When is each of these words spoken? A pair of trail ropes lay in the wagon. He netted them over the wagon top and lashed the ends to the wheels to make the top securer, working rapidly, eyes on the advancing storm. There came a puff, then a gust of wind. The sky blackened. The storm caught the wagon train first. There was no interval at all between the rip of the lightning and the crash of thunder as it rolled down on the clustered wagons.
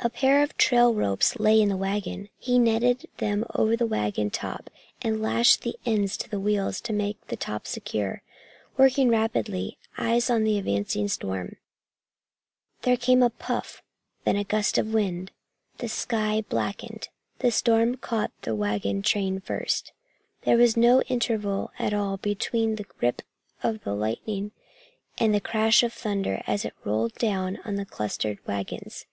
A 0.00 0.10
pair 0.10 0.42
of 0.42 0.58
trail 0.58 0.92
ropes 0.92 1.40
lay 1.40 1.58
in 1.58 1.70
the 1.70 1.76
wagon. 1.76 2.28
He 2.36 2.58
netted 2.58 3.08
them 3.16 3.46
over 3.54 3.76
the 3.78 3.86
wagon 3.86 4.28
top 4.28 4.68
and 5.00 5.22
lashed 5.22 5.62
the 5.62 5.74
ends 5.86 6.18
to 6.18 6.28
the 6.28 6.38
wheels 6.38 6.82
to 6.82 6.92
make 6.92 7.18
the 7.28 7.36
top 7.36 7.66
securer, 7.66 8.20
working 8.76 9.08
rapidly, 9.08 9.78
eyes 9.96 10.28
on 10.28 10.44
the 10.44 10.58
advancing 10.58 11.08
storm. 11.08 11.56
There 12.82 12.98
came 12.98 13.22
a 13.22 13.30
puff, 13.30 13.82
then 14.24 14.36
a 14.36 14.44
gust 14.44 14.76
of 14.76 14.92
wind. 14.92 15.30
The 15.78 15.88
sky 15.88 16.42
blackened. 16.46 17.08
The 17.38 17.50
storm 17.50 17.96
caught 17.96 18.32
the 18.42 18.54
wagon 18.54 19.00
train 19.00 19.40
first. 19.40 19.92
There 20.42 20.58
was 20.58 20.76
no 20.76 21.00
interval 21.04 21.72
at 21.78 21.94
all 21.94 22.18
between 22.18 22.76
the 22.76 22.84
rip 23.00 23.22
of 23.62 23.82
the 23.82 23.94
lightning 23.94 24.52
and 25.16 25.34
the 25.34 25.40
crash 25.40 25.82
of 25.82 25.94
thunder 25.94 26.42
as 26.46 26.66
it 26.66 26.74
rolled 26.84 27.14
down 27.14 27.60
on 27.64 27.76
the 27.76 27.86
clustered 27.86 28.46
wagons. 28.46 29.06